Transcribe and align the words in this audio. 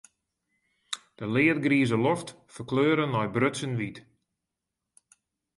De 1.17 1.25
leadgrize 1.33 1.97
loft 2.05 2.29
ferkleure 2.53 3.05
nei 3.09 3.27
brutsen 3.35 3.73
wyt. 3.79 3.97